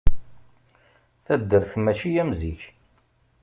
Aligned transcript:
Taddart 1.25 1.71
mačči 1.83 2.11
am 2.21 2.31
zik. 2.39 2.61